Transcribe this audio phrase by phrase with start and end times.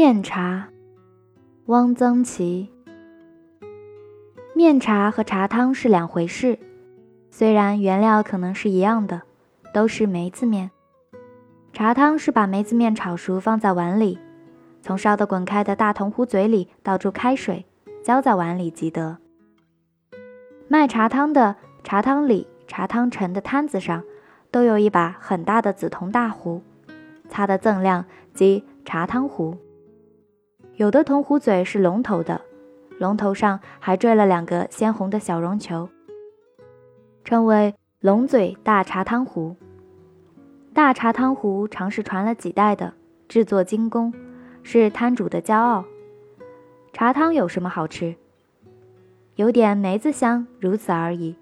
[0.00, 0.68] 面茶，
[1.66, 2.70] 汪曾祺。
[4.54, 6.56] 面茶和茶汤是两回事，
[7.32, 9.22] 虽然原料可能是一样的，
[9.74, 10.70] 都是梅子面。
[11.72, 14.20] 茶汤是把梅子面炒熟放在碗里，
[14.80, 17.66] 从烧得滚开的大铜壶嘴里倒出开水，
[18.04, 19.18] 浇在碗里即得。
[20.68, 24.04] 卖茶汤的茶汤里、茶汤盛的摊子上，
[24.52, 26.62] 都有一把很大的紫铜大壶，
[27.28, 29.56] 它的锃亮即茶汤壶。
[30.78, 32.40] 有的铜壶嘴是龙头的，
[33.00, 35.88] 龙头上还缀了两个鲜红的小绒球，
[37.24, 39.56] 称为龙嘴大茶汤壶。
[40.72, 42.94] 大茶汤壶常是传了几代的，
[43.26, 44.14] 制作精工，
[44.62, 45.84] 是摊主的骄傲。
[46.92, 48.14] 茶汤有什么好吃？
[49.34, 51.34] 有点梅子香，如此而已。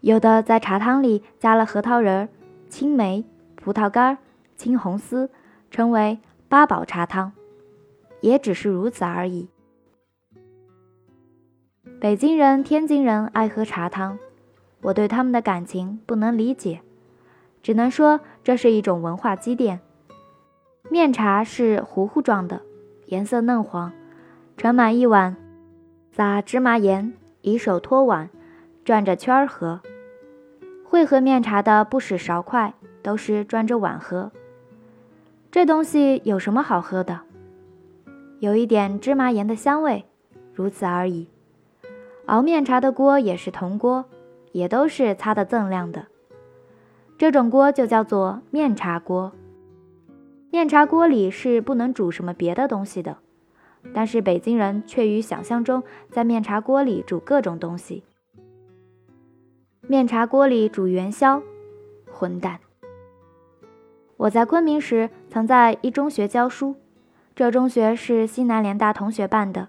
[0.00, 2.28] 有的在茶汤里加了核桃仁、
[2.68, 3.24] 青梅、
[3.56, 4.18] 葡萄干、
[4.58, 5.30] 青红丝，
[5.70, 7.32] 称为八宝茶汤。
[8.20, 9.48] 也只是如此而已。
[12.00, 14.18] 北京人、天津人爱喝茶汤，
[14.82, 16.80] 我对他们的感情不能理解，
[17.62, 19.80] 只能说这是一种文化积淀。
[20.88, 22.62] 面茶是糊糊状的，
[23.06, 23.92] 颜色嫩黄，
[24.56, 25.36] 盛满一碗，
[26.10, 28.30] 撒芝麻盐，以手托碗，
[28.84, 29.80] 转着圈儿喝。
[30.84, 34.32] 会喝面茶的不使勺筷，都是转着碗喝。
[35.50, 37.20] 这东西有什么好喝的？
[38.40, 40.06] 有一点芝麻盐的香味，
[40.54, 41.28] 如此而已。
[42.24, 44.06] 熬面茶的锅也是铜锅，
[44.52, 46.06] 也都是擦得锃亮的。
[47.18, 49.32] 这种锅就叫做面茶锅。
[50.50, 53.18] 面茶锅里是不能煮什么别的东西的，
[53.92, 58.04] 但是北京人却于想象中在面茶锅里煮各种东西。
[59.82, 61.42] 面茶锅里煮元宵，
[62.10, 62.58] 混蛋！
[64.16, 66.74] 我在昆明时曾在一中学教书。
[67.40, 69.68] 这中学是西南联大同学办的，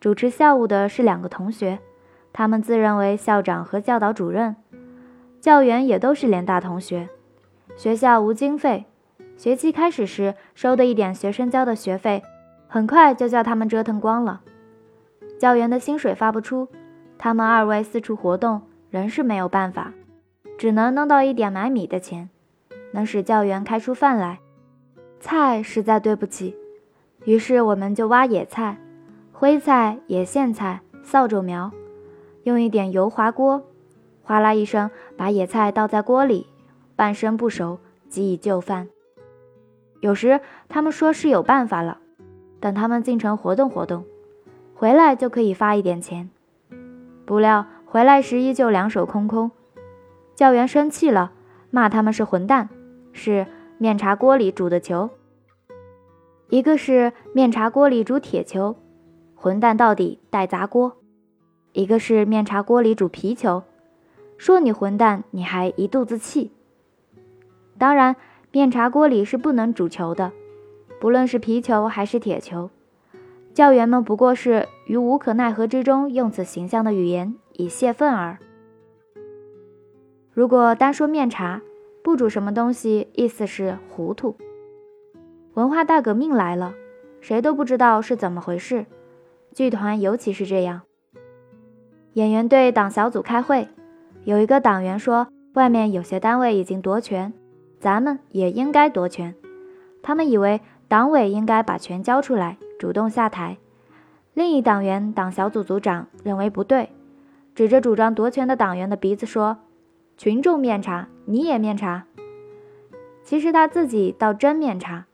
[0.00, 1.78] 主持校务的是两个同学，
[2.32, 4.56] 他们自认为校长和教导主任，
[5.40, 7.08] 教员也都是联大同学。
[7.76, 8.86] 学校无经费，
[9.36, 12.24] 学期开始时收的一点学生交的学费，
[12.66, 14.40] 很快就叫他们折腾光了。
[15.38, 16.66] 教员的薪水发不出，
[17.16, 19.92] 他们二位四处活动，仍是没有办法，
[20.58, 22.28] 只能弄到一点买米的钱，
[22.90, 24.40] 能使教员开出饭来。
[25.20, 26.56] 菜实在对不起。
[27.26, 28.78] 于是我们就挖野菜、
[29.32, 31.72] 灰菜、野苋菜、扫帚苗，
[32.44, 33.64] 用一点油滑锅，
[34.22, 36.46] 哗啦一声把野菜倒在锅里，
[36.94, 38.88] 半生不熟即以就饭。
[40.00, 41.98] 有时他们说是有办法了，
[42.60, 44.04] 等他们进城活动活动，
[44.72, 46.30] 回来就可以发一点钱。
[47.24, 49.50] 不料回来时依旧两手空空，
[50.36, 51.32] 教员生气了，
[51.70, 52.68] 骂他们是混蛋，
[53.12, 53.48] 是
[53.78, 55.10] 面茶锅里煮的球。
[56.56, 58.76] 一个是面茶锅里煮铁球，
[59.34, 60.92] 混蛋到底带砸锅；
[61.74, 63.62] 一个是面茶锅里煮皮球，
[64.38, 66.50] 说你混蛋，你还一肚子气。
[67.76, 68.16] 当然，
[68.52, 70.32] 面茶锅里是不能煮球的，
[70.98, 72.70] 不论是皮球还是铁球。
[73.52, 78.38] 教员们不过是于无可奈何之中用此形象的语言以泄愤耳。
[80.32, 81.60] 如果单说面茶，
[82.02, 84.34] 不煮什么东西，意思是糊涂。
[85.56, 86.74] 文化大革命来了，
[87.22, 88.84] 谁都不知道是怎么回事。
[89.54, 90.82] 剧团尤其是这样。
[92.12, 93.66] 演员队党小组开会，
[94.24, 97.32] 有一个党员说：“外面有些单位已经夺权，
[97.80, 99.34] 咱们也应该夺权。”
[100.04, 103.56] 他们以为党委应该把权交出来，主动下台。
[104.34, 106.90] 另一党员党小组组长认为不对，
[107.54, 109.56] 指着主张夺权的党员的鼻子说
[110.18, 112.04] ：“群众面查，你也面查。”
[113.24, 115.06] 其实他自己倒真面查。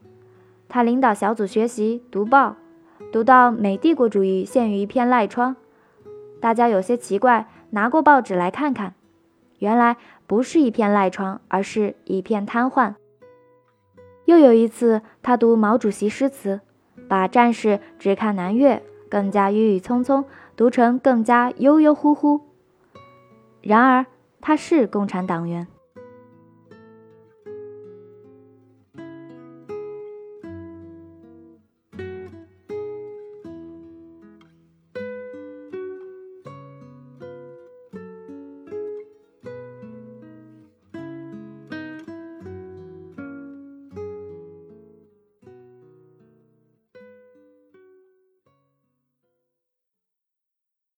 [0.73, 2.57] 他领导小组学习读报，
[3.13, 5.55] 读到美帝国主义陷于一片赖疮，
[6.41, 8.95] 大家有些奇怪，拿过报纸来看看，
[9.59, 12.95] 原来不是一片赖疮，而是一片瘫痪。
[14.25, 16.63] 又有一次，他读毛主席诗词，
[17.07, 20.25] 把“战士只看南岳”更加郁郁葱葱
[20.57, 22.41] 读成更加悠悠乎乎。
[23.61, 24.07] 然而，
[24.41, 25.67] 他是共产党员。